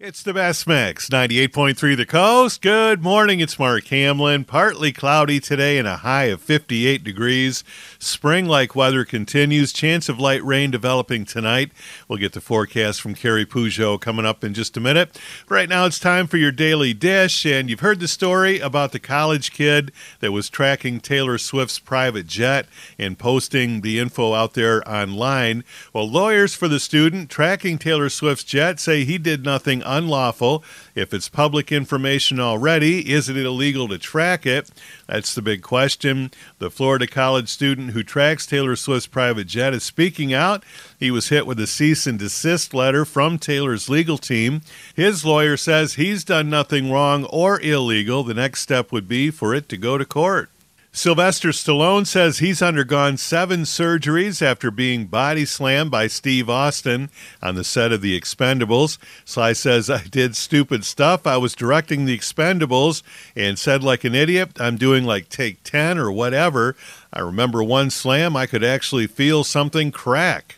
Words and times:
It's 0.00 0.22
the 0.22 0.32
best 0.32 0.68
mix, 0.68 1.08
98.3 1.08 1.96
The 1.96 2.06
Coast. 2.06 2.62
Good 2.62 3.02
morning. 3.02 3.40
It's 3.40 3.58
Mark 3.58 3.84
Hamlin. 3.88 4.44
Partly 4.44 4.92
cloudy 4.92 5.40
today 5.40 5.76
and 5.76 5.88
a 5.88 5.96
high 5.96 6.26
of 6.26 6.40
58 6.40 7.02
degrees. 7.02 7.64
Spring 7.98 8.46
like 8.46 8.76
weather 8.76 9.04
continues. 9.04 9.72
Chance 9.72 10.08
of 10.08 10.20
light 10.20 10.44
rain 10.44 10.70
developing 10.70 11.24
tonight. 11.24 11.72
We'll 12.06 12.20
get 12.20 12.32
the 12.32 12.40
forecast 12.40 13.00
from 13.00 13.16
Carrie 13.16 13.44
Peugeot 13.44 14.00
coming 14.00 14.24
up 14.24 14.44
in 14.44 14.54
just 14.54 14.76
a 14.76 14.80
minute. 14.80 15.20
Right 15.48 15.68
now, 15.68 15.84
it's 15.86 15.98
time 15.98 16.28
for 16.28 16.36
your 16.36 16.52
daily 16.52 16.94
dish. 16.94 17.44
And 17.44 17.68
you've 17.68 17.80
heard 17.80 17.98
the 17.98 18.06
story 18.06 18.60
about 18.60 18.92
the 18.92 19.00
college 19.00 19.50
kid 19.50 19.90
that 20.20 20.30
was 20.30 20.48
tracking 20.48 21.00
Taylor 21.00 21.38
Swift's 21.38 21.80
private 21.80 22.28
jet 22.28 22.66
and 23.00 23.18
posting 23.18 23.80
the 23.80 23.98
info 23.98 24.32
out 24.32 24.54
there 24.54 24.80
online. 24.88 25.64
Well, 25.92 26.08
lawyers 26.08 26.54
for 26.54 26.68
the 26.68 26.78
student 26.78 27.30
tracking 27.30 27.78
Taylor 27.78 28.08
Swift's 28.08 28.44
jet 28.44 28.78
say 28.78 29.04
he 29.04 29.18
did 29.18 29.44
nothing 29.44 29.82
unlawful. 29.88 30.62
If 30.94 31.14
it's 31.14 31.28
public 31.28 31.72
information 31.72 32.38
already, 32.38 33.12
is 33.12 33.28
it 33.28 33.36
illegal 33.36 33.88
to 33.88 33.98
track 33.98 34.46
it? 34.46 34.70
That's 35.06 35.34
the 35.34 35.42
big 35.42 35.62
question. 35.62 36.30
The 36.58 36.70
Florida 36.70 37.06
college 37.06 37.48
student 37.48 37.90
who 37.90 38.02
tracks 38.02 38.46
Taylor 38.46 38.76
Swift's 38.76 39.06
private 39.06 39.46
jet 39.46 39.74
is 39.74 39.82
speaking 39.82 40.32
out. 40.34 40.64
He 40.98 41.10
was 41.10 41.28
hit 41.28 41.46
with 41.46 41.58
a 41.58 41.66
cease 41.66 42.06
and 42.06 42.18
desist 42.18 42.74
letter 42.74 43.04
from 43.04 43.38
Taylor's 43.38 43.88
legal 43.88 44.18
team. 44.18 44.60
His 44.94 45.24
lawyer 45.24 45.56
says 45.56 45.94
he's 45.94 46.24
done 46.24 46.50
nothing 46.50 46.90
wrong 46.90 47.24
or 47.24 47.60
illegal. 47.60 48.22
The 48.22 48.34
next 48.34 48.60
step 48.60 48.92
would 48.92 49.08
be 49.08 49.30
for 49.30 49.54
it 49.54 49.68
to 49.70 49.76
go 49.76 49.96
to 49.98 50.04
court. 50.04 50.50
Sylvester 50.90 51.50
Stallone 51.50 52.06
says 52.06 52.38
he's 52.38 52.62
undergone 52.62 53.18
seven 53.18 53.62
surgeries 53.62 54.42
after 54.42 54.70
being 54.70 55.04
body 55.04 55.44
slammed 55.44 55.90
by 55.90 56.06
Steve 56.06 56.48
Austin 56.48 57.10
on 57.42 57.54
the 57.54 57.62
set 57.62 57.92
of 57.92 58.00
The 58.00 58.18
Expendables. 58.18 58.98
Sly 59.24 59.52
says, 59.52 59.90
I 59.90 60.02
did 60.04 60.34
stupid 60.34 60.84
stuff. 60.84 61.26
I 61.26 61.36
was 61.36 61.54
directing 61.54 62.04
The 62.04 62.16
Expendables 62.16 63.02
and 63.36 63.58
said, 63.58 63.84
like 63.84 64.02
an 64.02 64.14
idiot, 64.14 64.60
I'm 64.60 64.76
doing 64.76 65.04
like 65.04 65.28
take 65.28 65.62
10 65.62 65.98
or 65.98 66.10
whatever. 66.10 66.74
I 67.12 67.20
remember 67.20 67.62
one 67.62 67.90
slam, 67.90 68.34
I 68.34 68.46
could 68.46 68.64
actually 68.64 69.06
feel 69.06 69.44
something 69.44 69.92
crack. 69.92 70.56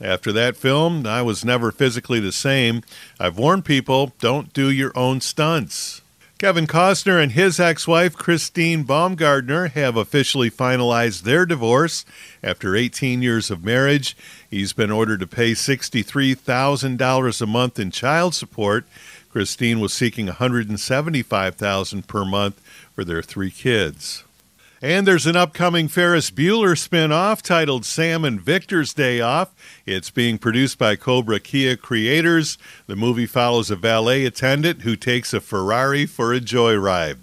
After 0.00 0.32
that 0.32 0.56
film, 0.56 1.06
I 1.06 1.22
was 1.22 1.44
never 1.44 1.72
physically 1.72 2.20
the 2.20 2.32
same. 2.32 2.82
I've 3.18 3.38
warned 3.38 3.64
people 3.64 4.12
don't 4.20 4.52
do 4.52 4.70
your 4.70 4.92
own 4.96 5.20
stunts. 5.20 6.02
Kevin 6.38 6.68
Costner 6.68 7.20
and 7.20 7.32
his 7.32 7.58
ex 7.58 7.88
wife, 7.88 8.14
Christine 8.14 8.84
Baumgartner, 8.84 9.70
have 9.70 9.96
officially 9.96 10.48
finalized 10.48 11.22
their 11.22 11.44
divorce 11.44 12.04
after 12.44 12.76
18 12.76 13.22
years 13.22 13.50
of 13.50 13.64
marriage. 13.64 14.16
He's 14.48 14.72
been 14.72 14.92
ordered 14.92 15.18
to 15.18 15.26
pay 15.26 15.50
$63,000 15.50 17.42
a 17.42 17.46
month 17.46 17.80
in 17.80 17.90
child 17.90 18.36
support. 18.36 18.86
Christine 19.32 19.80
was 19.80 19.92
seeking 19.92 20.28
$175,000 20.28 22.06
per 22.06 22.24
month 22.24 22.60
for 22.94 23.02
their 23.02 23.20
three 23.20 23.50
kids. 23.50 24.22
And 24.80 25.08
there's 25.08 25.26
an 25.26 25.34
upcoming 25.34 25.88
Ferris 25.88 26.30
Bueller 26.30 26.76
spinoff 26.76 27.42
titled 27.42 27.84
Sam 27.84 28.24
and 28.24 28.40
Victor's 28.40 28.94
Day 28.94 29.20
Off. 29.20 29.52
It's 29.84 30.08
being 30.10 30.38
produced 30.38 30.78
by 30.78 30.94
Cobra 30.94 31.40
Kai 31.40 31.74
Creators. 31.74 32.58
The 32.86 32.94
movie 32.94 33.26
follows 33.26 33.72
a 33.72 33.76
valet 33.76 34.24
attendant 34.24 34.82
who 34.82 34.94
takes 34.94 35.34
a 35.34 35.40
Ferrari 35.40 36.06
for 36.06 36.32
a 36.32 36.38
joyride. 36.38 37.16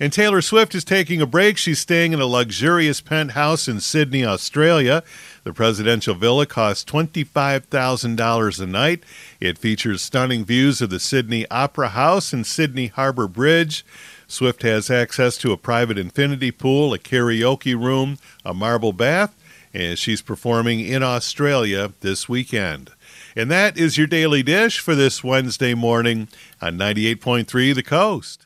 And 0.00 0.12
Taylor 0.12 0.42
Swift 0.42 0.74
is 0.74 0.84
taking 0.84 1.20
a 1.20 1.26
break. 1.26 1.58
She's 1.58 1.78
staying 1.78 2.12
in 2.12 2.20
a 2.20 2.26
luxurious 2.26 3.00
penthouse 3.00 3.68
in 3.68 3.78
Sydney, 3.78 4.24
Australia. 4.24 5.04
The 5.44 5.52
presidential 5.52 6.16
villa 6.16 6.44
costs 6.44 6.84
$25,000 6.90 8.60
a 8.60 8.66
night. 8.66 9.04
It 9.38 9.58
features 9.58 10.02
stunning 10.02 10.44
views 10.44 10.80
of 10.80 10.90
the 10.90 10.98
Sydney 10.98 11.48
Opera 11.52 11.90
House 11.90 12.32
and 12.32 12.44
Sydney 12.44 12.88
Harbour 12.88 13.28
Bridge. 13.28 13.84
Swift 14.28 14.62
has 14.62 14.90
access 14.90 15.36
to 15.38 15.52
a 15.52 15.56
private 15.56 15.98
infinity 15.98 16.50
pool, 16.50 16.92
a 16.92 16.98
karaoke 16.98 17.80
room, 17.80 18.18
a 18.44 18.52
marble 18.52 18.92
bath, 18.92 19.34
and 19.72 19.98
she's 19.98 20.22
performing 20.22 20.80
in 20.80 21.02
Australia 21.02 21.92
this 22.00 22.28
weekend. 22.28 22.90
And 23.36 23.50
that 23.50 23.76
is 23.76 23.98
your 23.98 24.06
daily 24.06 24.42
dish 24.42 24.78
for 24.78 24.94
this 24.94 25.22
Wednesday 25.22 25.74
morning 25.74 26.28
on 26.60 26.78
98.3 26.78 27.74
The 27.74 27.82
Coast. 27.82 28.45